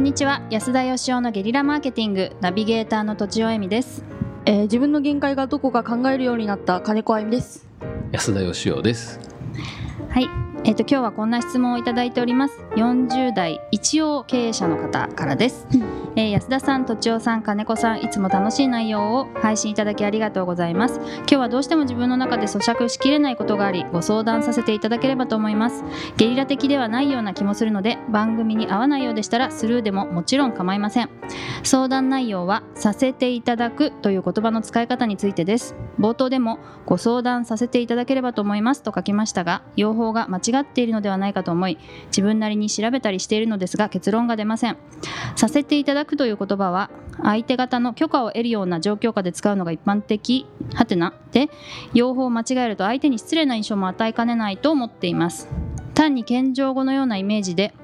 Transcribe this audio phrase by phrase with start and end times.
[0.00, 4.02] んにちは安田義雄のゲリラマーケティングナビゲーターの土地尾恵美です
[4.46, 7.68] えー自分の限界がどこか考えるようになった金子あゆみです。
[8.10, 9.20] 安田義雄です。
[10.08, 10.26] はい
[10.64, 15.66] えっ、と今日はこんな質問をいただいております40代一応経営者の方からです、
[16.16, 21.00] えー安田さん、とちおさん、金子さんいつも楽しい内容を配信いただきありがとうございます。
[21.00, 25.82] 今日はどうしても自分の中で咀嚼しきれないことがありご相談させていただければと思います。
[26.16, 31.10] ゲリラ的ではないような気もするので番組に合わないようでしたらスルーでももちろん構いません。
[31.62, 35.74] 相談内容はさせていただくという言葉の使い方についてです。
[35.98, 44.76] 冒頭でもご相談させていただければと思いますと書きましたが用法が間違っているのではないかと思い自分なりにに調べたりしているのですが結論が出ません。
[45.34, 46.90] させていただくという言葉は
[47.22, 51.50] 相手方の許可を得るような状況下で使うのが一般的はてなで
[51.92, 55.48] 用法を間違えると相手に失礼な印象も与えかねないと思っています。
[55.94, 57.74] 単に謙譲語のようなイメージで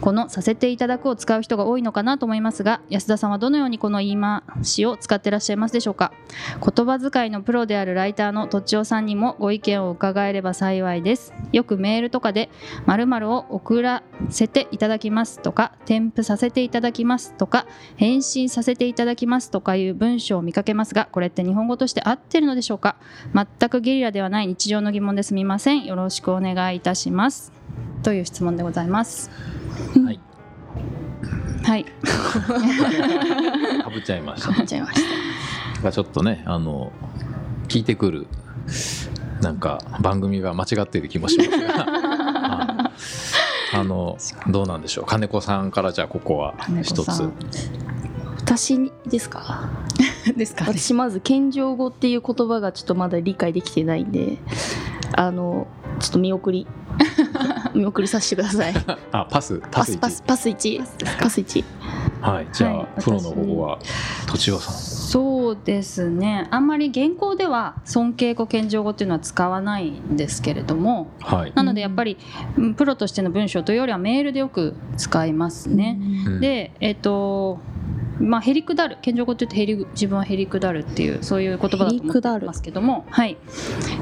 [0.00, 6.12] この「させていただく」を使う人が多いのかなと思いますが安田さんはどのようにこの言い回しを使ってらっしゃいますでしょうか？
[6.60, 11.34] 言葉遣いのプロであるライターのとちおさんにもご意見を伺えれば幸いです。
[11.52, 12.50] よくメールとかで
[12.86, 17.66] 「〇〇を送らせていただきます」とか「添付させていただきます」とか
[17.96, 22.96] 「返信させていただきます」とかいう文章を見かけますがこれって日本語として合ってるのでしょうか？
[23.34, 25.84] 全くゲリラではない日常の疑問ですみません。
[25.84, 27.52] よろしくお願いいたします。
[28.06, 29.32] という質問でございます
[30.04, 30.20] はい。
[31.64, 31.84] はい
[33.82, 34.54] かぶっちゃいました。
[34.54, 35.00] かっちゃいまし
[35.82, 36.92] がちょっとね、あの
[37.66, 38.28] 聞いてくる
[39.42, 42.90] なんか番組が間違っている気もしますが、 は
[43.72, 44.16] いあの
[44.48, 45.04] どうなんでしょう。
[45.06, 46.54] 金子さんからじゃあここは
[46.84, 47.28] 一つ。
[48.38, 49.68] 私ですか？
[50.36, 54.38] ですか私まず謙譲語っていう言葉がちょっとまだ理解できてないんで
[55.16, 55.66] あの
[55.98, 56.68] ちょっと見送り
[57.76, 58.74] 見送りさせてください
[59.12, 60.84] あパスパス一パスパスパス1
[61.22, 61.64] パス1
[62.20, 62.46] はい。
[62.52, 63.78] じゃあ、はいプロのここは
[64.26, 64.74] とちおさん。
[64.74, 71.52] そうですねあんまり原稿では尊敬語謙譲語っていうのは使わないんですけれどもはい。
[71.54, 72.16] なのでやっぱり
[72.56, 75.98] うんプロとしての文章というよりはメールでよく使いますね。
[76.26, 77.58] うんでえっ、と
[78.18, 78.98] まあ、へりくだる。
[79.02, 83.36] 謙譲語って言ってへり自分はへりくだるっていうそういう言葉だと思ってますけども、はい。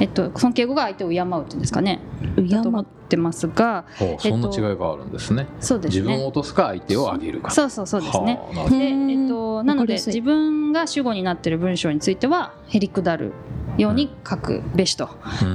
[0.00, 2.00] えっと、尊敬語が相手を敬うっていうんですかね。
[2.36, 5.46] 敬だと思ってますがほうそんな違いがあるんですね。
[5.60, 6.00] そうですね。
[6.00, 7.50] 自分を落とすか相手を上げるか。
[7.50, 8.40] そうそうそうですね。
[8.70, 13.32] で、うんえっと、なので自分が主語になっている文章についてはへりくだる
[13.78, 15.08] ように書くべしと。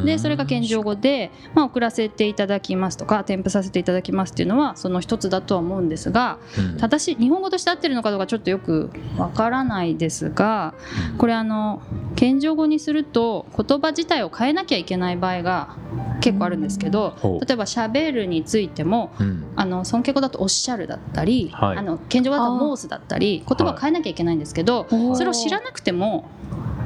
[0.06, 6.78] でそれが謙譲語で、まあ、送らせていただきますとか添付させていただきますっていうのはその一つだとは思うんですがうん。
[6.78, 10.74] 正しい日本語として合ってるのかどうかちょっとよくわからないですが
[11.18, 11.82] これあの
[12.16, 15.76] 謙譲語にすると言葉自体を変えなきゃいけない場合が
[16.22, 19.44] 結構あるんですけど例えば「しゃべる」についてもうん。
[19.56, 21.78] あの尊敬語だと「おっしゃる」だったり、はい。
[21.78, 26.26] あの謙譲語だと「申す」だったり言葉を変えなきゃいけないんですけど、はいそれを知らなくても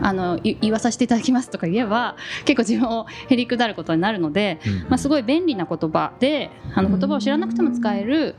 [0.01, 2.15] あのい言わさせていただきますとか言えば
[2.45, 4.89] 結構自分をへりくだることになるので、うん。
[4.89, 8.35] まあ、すごい便利な言葉であの言葉を知らなくても使える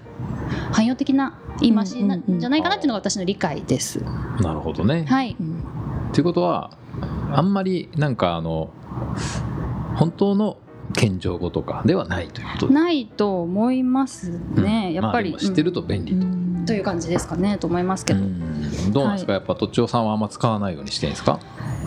[0.72, 4.02] 汎用的な言い回しなうんじゃないかなっていうのが私の理解です。
[4.40, 5.04] なるほどね。
[5.08, 5.64] はい、うん
[6.12, 6.70] ということは
[7.32, 8.70] あんまりなんかあの
[9.96, 10.56] 本当の
[10.94, 12.68] 謙譲語とかではないということ？
[12.68, 14.92] でないと思いますね、うん。
[14.94, 18.20] やっぱり、まあ知ってると便利と、うんという感じですかねと思いますけど。
[18.20, 21.40] うんどうなんですか、やっぱとっちおさんはあんま使わないようにしてるんですか？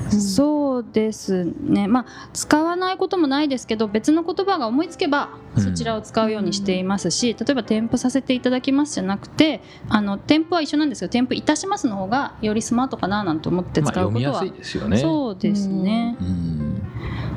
[0.10, 5.64] そうですね、まあ、使わないこともないですけど別の言葉が思いつけばうん。
[5.64, 14.98] そちらを使うようにしていますし、例えば添付させていただきますじゃなくてあの添付は一緒なんですけど添付いたしますの方がよりスマートかななんて思ってまあ使うことは、読みやすいですよね。
[14.98, 16.82] そうですね、うん。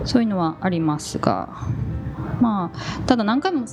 [0.04, 1.48] そういうのはありますが。
[2.40, 3.64] まあただ何回も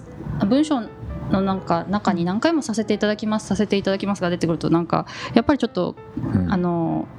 [0.47, 0.81] 文章
[1.31, 6.51] のなんか中に何回もさせていただきますさせていただきますが出てくるとなんかやっぱりちょっとうん。
[6.51, 7.07] あの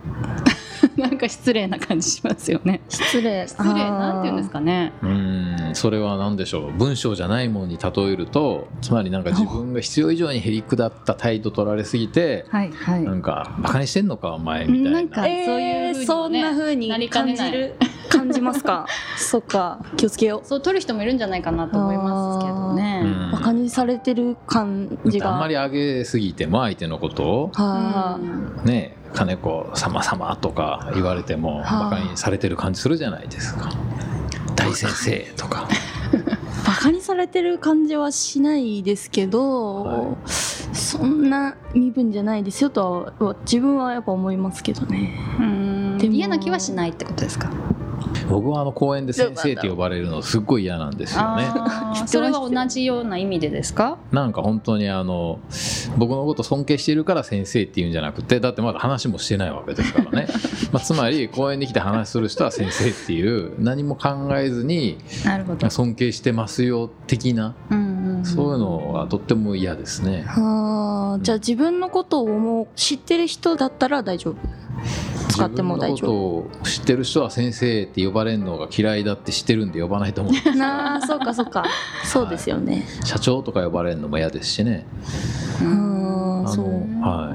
[0.96, 2.80] なんか失礼な感じしますよね。
[2.88, 3.46] 失礼。
[3.46, 4.92] 失礼なんて言うんですかね。
[5.00, 5.56] うん。
[5.74, 6.72] それは何でしょう？
[6.72, 13.04] 文章じゃないものに例えるとつまりなんか自分が必要以上にへりくだった態度取られすぎてはいはい。
[13.04, 14.98] なんかバカにしてんのかお前みたいな。
[14.98, 17.50] なんかそういうそんな風になりかねない。
[17.50, 17.74] 感じる？
[18.10, 18.86] 感じますか？
[19.16, 20.46] そっか気をつけよう。
[20.46, 22.01] そう取る人もいるんじゃないかなと思います
[23.52, 25.34] バカにされてる感じが。
[25.34, 33.70] あんまり上げすぎても相手のことをはうんね金子様様とか言われてもはあバカにされてる感じするじゃないですか。
[34.56, 35.68] 大先生とか。
[35.68, 45.18] あバカにされてる感じはしないですけど、はそんな身分じゃないですよとは自分はやっぱ思いますけどね。
[45.38, 45.98] うん。
[45.98, 47.50] でも嫌な気はしないってことですか？
[48.28, 51.46] 僕はあの公園で先生って呼ばれるのすっごい嫌なんですよね。
[52.06, 53.98] それは同じような意味でですか？
[54.12, 55.38] なんか本当にあの
[55.96, 60.28] 僕のこと尊敬しているから先生っていうんじゃなくてだってまだ話もしてないわけですからね、
[60.72, 67.80] まあ、つまり公園に来て話する人は先生っていう何も考えずになるほど、尊敬してますよ的なうんう
[68.18, 68.24] んん。
[68.24, 70.24] そういうのはとっても嫌ですね。
[70.28, 74.36] あーじゃあ自分のことをもう知ってる人だったら大丈夫？
[75.42, 81.64] 使っても大丈のことを知ってる人は先生って呼ばれるのが嫌いだって知ってるんで呼ばないと思う夫な あそうかそうか。
[82.04, 84.86] そうですよね、社長とか呼ばれるのも嫌ですしね。
[85.60, 86.66] うーんそう
[87.00, 87.34] は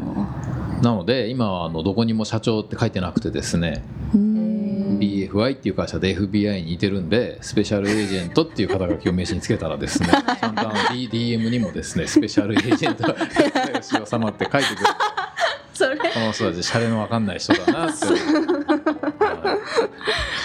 [0.82, 0.84] い。
[0.84, 3.84] なので今はあのどこにも社長って書いてなくてですね。
[5.00, 10.10] BFI っていう会社で FBI に似てるんでスペシャルエージェントっていう肩書きを名刺につけたらですね
[10.42, 13.04] ちゃんとあの D- DM にもですねスペシャルエージェント
[13.80, 14.86] 吉尾様って書いてくる
[15.78, 15.98] それ。
[15.98, 19.60] この人たちシャレの分かんない人だなって、は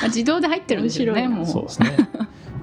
[0.02, 1.44] あ自動で入ってるんですよねもう。
[1.44, 1.96] いそうですね。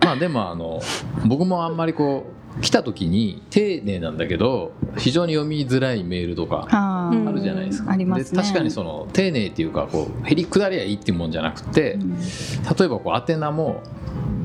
[0.03, 0.79] まあでもあの
[1.25, 2.27] 僕もあんまりこ
[2.57, 6.67] う来た時に丁寧なんだけど非常に読みづらいメールとか
[7.09, 8.41] あるじゃないですか、ありますね。
[8.41, 12.19] で確かにその丁寧っていうかこうへりくだりゃいいっていうもんじゃなくて、うん。
[12.19, 13.81] 例えばこう宛名も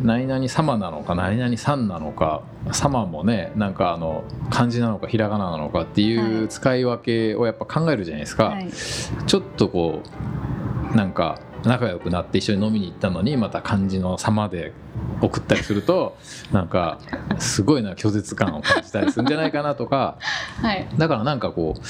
[0.03, 6.49] 何々様なのか何々さんなのか様もねなんかあの漢字なのかひらがななのかっていはうい。
[6.49, 8.71] 使い分けをやっぱ考えるじゃないですか、はい。
[9.27, 10.03] ちょっとこ
[10.93, 14.73] うなんか仲良くなって一緒に飲みに行ったのにまた漢字の様で
[15.21, 16.17] 送ったりすると
[16.53, 16.99] なんか
[17.39, 20.17] すごいな拒絶感を感じたりするんじゃないかなとか。
[20.61, 20.87] はい。
[20.97, 21.87] だからなんかこう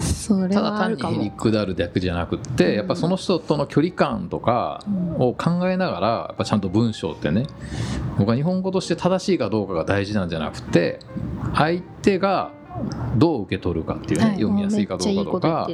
[0.00, 4.82] それただ単にへりくだるだけじゃなくってやっぱその人との距離感とか
[5.18, 7.46] を考えながらやっぱちゃんと文章ってね
[8.18, 10.98] 僕は日本語として正しいかどうかが大事なんじゃなくて
[11.54, 12.52] 相手が
[13.16, 15.70] どう受け取るかっていうね、はい読みやすいかどうかとか。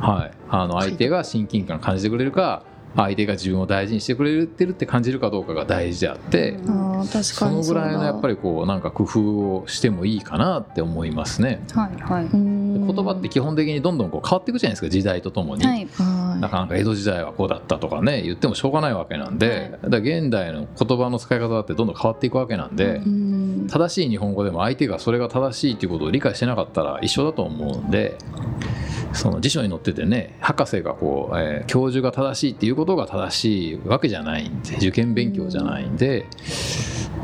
[0.00, 2.64] はい、あの相手が親近感感じてくれるか
[2.96, 7.00] 相手が自分を大事にしてくれてるって感じるかどうかが大事であって、うん。
[7.00, 7.82] あー確そのぐかにそうだ。
[7.82, 11.64] らいのやっぱりこうなんか工夫をしてもいいかなって思いますね。
[11.72, 12.28] はいはい。
[12.32, 15.64] 言言葉って基本的にどんどんこう変わっていくじゃないですか時代とともに。
[15.64, 15.86] はい
[16.40, 23.29] なかなか江戸時代はこうだったとかね言ってもしょうがないわけなんで、だから現代の言葉の使い方だってどんどん変わっていくわけなんで、うん
[23.70, 28.18] 正しい日本語でも相手がそれが正しいということを理解してなかったら一緒だと思うんで
[29.12, 36.26] その辞書に載っててね博士がこう、えー教授が正しいっていうことが正しいわけじゃないんで受験勉強じゃないんで。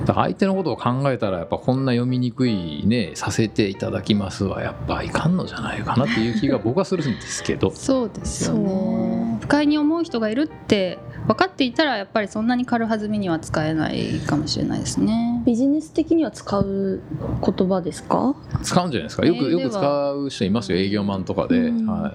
[0.04, 9.15] だから相手のことを考えたらやっぱこんな読みにくいねさせていただきますはやっぱいかんのじゃないかなっていう気が僕はするんですけど そうですよね
[9.46, 10.98] 不快に思う人がいるって
[11.28, 15.40] 分かっていたらやっぱりそんなに軽はずみには使えないかもしれないですね。
[15.46, 17.00] ビジネス的には使う
[17.44, 18.34] 言葉ですか？
[18.64, 19.24] 使うんじゃないですか。
[19.24, 20.78] よくよく使う人いますよ。
[20.78, 21.86] 営業マンとかで、うん。
[21.86, 22.12] は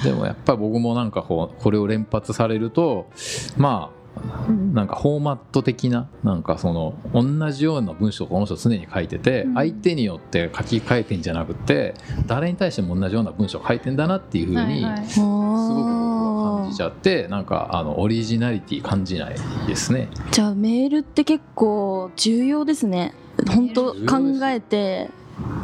[0.00, 3.10] い、でもやっぱり僕もなんかこうこれを連発されると
[3.58, 9.54] まあなんかフォーマット的ななんかその同じような文章をこの人常に書いててうん。
[9.54, 11.94] 相手によって書き換えてんじゃなくて
[12.26, 15.26] 誰に対しても同じような文章を書いてんだなっていうふうにすご
[15.84, 16.09] く
[16.70, 19.36] じちゃってなんかあのオリジナリティ感じない
[19.66, 20.08] ですね。
[20.30, 23.14] じゃあメールって結構重要ですね。
[23.48, 23.96] 本当考
[24.44, 25.10] えて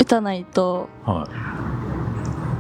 [0.01, 0.89] 打たないと。
[1.05, 1.67] はい。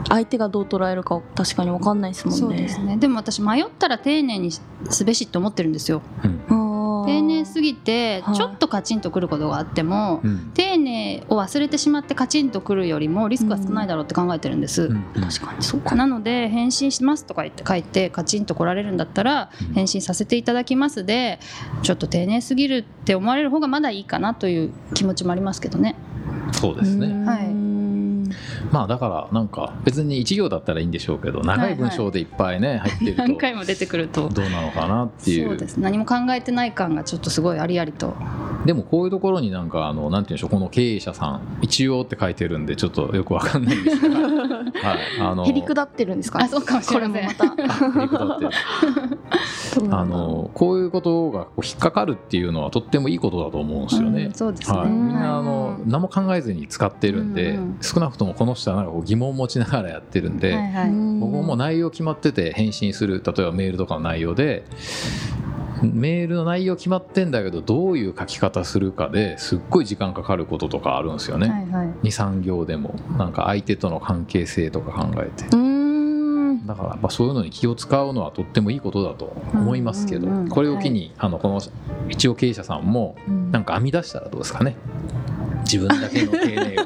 [0.08, 2.40] 相手がどう捉えるか確かに分かんないですもんね。
[2.40, 2.96] そうですね。
[2.96, 4.50] でも私迷ったら丁寧に
[4.90, 6.02] すべしって思ってるんですよ。
[6.22, 7.04] うん。
[7.06, 8.34] 丁寧すぎてはい。
[8.36, 10.50] ちょっとカチンとくることがあってもうん。
[10.54, 10.76] 丁
[11.20, 15.62] 寧を忘れてしまってカチンとくるよりもリスクが少ないだろうって考えてるんです、うん確かに。
[15.62, 15.94] そうか。
[15.94, 21.38] なので返信しますとか言って書いてカチンと来られるんだったらうん返信させていただきますで
[21.82, 25.96] ちょっと丁寧すぎるって思われる方がまだいいかなという気持ちもありますけどね。
[26.52, 27.26] そうですね。
[27.26, 27.55] はい
[28.72, 34.28] まあだからなんか別に一行だったらいいんでしょうけど長い文章でいっぱいね入ってると何回も出てくると。
[34.28, 35.48] どうなのかなっていう。
[35.48, 38.14] そうです何も考えてない感がちょっとすごいありありと。
[38.64, 44.30] でもこういうところになんかあのなんていうんでしょうこの経営者さん一応って書いてるんでちょっとよくわかんないんですが はい
[45.20, 46.40] あのへりくだってるんですか？
[46.42, 47.98] あそうかもしれませんこれもまた。
[48.00, 48.24] へりくだ。
[48.24, 48.50] ってる
[49.90, 54.24] あのこういうことが引っかかるっていうのはとってもいいことだと思うんですよね。
[54.24, 54.32] うん。
[54.32, 60.90] そうですね、はい、みんなあうのん何も考えずに使ってるんで、うんうん少なくともこの人はなんかこう疑問を持ちながらやってるんで、はいはい。
[60.90, 64.64] 僕も内容決まってて返信する例えばメールとかの内容で
[65.82, 72.08] メールの内容決まってんだけどどういう書き方するかですっごい時間かかることとかあるんですよね、はいはい。
[72.08, 72.94] 23行でも。
[73.18, 75.44] なんか相手との関係性とか考えて。
[76.66, 80.48] だからやっぱそういうのに気を使うのはとってもいいことだと思いますけど、うんうんうん。
[80.48, 81.60] これを機に、あのこの
[82.08, 83.52] 一応経営者さんもうん。
[83.52, 84.76] なんか編み出したらどうですかね。
[85.64, 86.70] 自分だけの丁寧を。
[86.70, 86.76] いい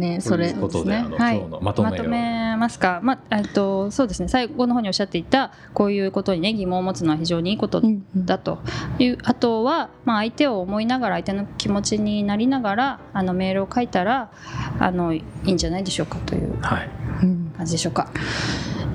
[0.00, 0.30] ですね。
[0.30, 1.36] それであのはい。
[1.36, 1.92] 今日のまとめを。
[1.92, 4.28] まとめますか、まあ、えっとそうですね。
[4.28, 8.26] 最後の方におっしゃっていたこういうことにね疑問を持つのは非常にいいことうんうん。
[8.26, 8.58] だと
[8.98, 14.30] いうあとは、まあ、相手を思いながら相手の気持ちになりながらあのメールを書いたら
[14.78, 16.90] あのいいんじゃないでしょうかというはい。
[17.22, 18.10] うん感じでしょうか。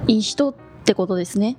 [0.08, 1.58] いい人ってことですね。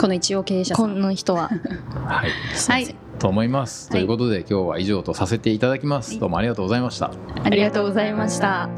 [0.00, 1.50] この一応経営者さこんの人は。
[2.06, 2.30] はい。
[2.68, 4.00] はいと思います、はい。
[4.00, 7.12] ということで今日は以上とさせていただきます、どうもありがとうございました。
[7.44, 8.68] ありがとうございました。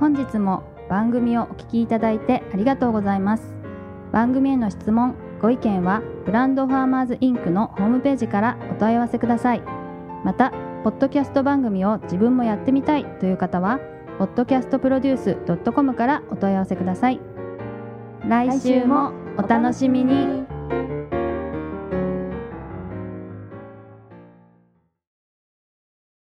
[0.00, 3.54] 本日も番組をお聞きいただいてありがとうございます。
[4.12, 9.62] 番組への質問ご意見はブランドファーマーズインクのホームページからお問い合わせください。
[10.24, 10.52] また
[10.82, 13.78] ポッドキャスト番組を自分もやってみたいという方は
[14.18, 17.20] podcastproduce.com からお問い合わせください。
[18.28, 20.44] 来週もお楽しみに